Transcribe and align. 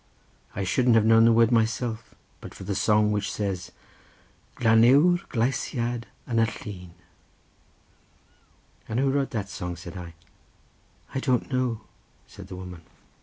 I 0.55 0.63
shouldn't 0.63 0.95
have 0.95 1.05
known 1.05 1.25
the 1.25 1.31
word 1.31 1.51
myself, 1.51 2.15
but 2.39 2.55
for 2.55 2.63
the 2.63 2.73
song 2.73 3.11
which 3.11 3.31
says: 3.31 3.71
"'Glân 4.55 4.81
yw'r 4.81 5.19
gleisiad 5.29 6.05
yn 6.27 6.37
y 6.39 6.45
llyn.'" 6.47 6.93
"And 8.89 8.99
who 8.99 9.11
wrote 9.11 9.29
that 9.29 9.47
song?" 9.47 9.75
said 9.75 9.95
I. 9.95 10.15
"I 11.13 11.19
don't 11.19 11.51
know," 11.53 11.81
said 12.25 12.47
the 12.47 12.55
woman. 12.55 12.81